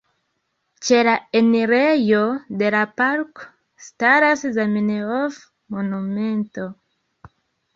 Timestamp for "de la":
2.61-2.81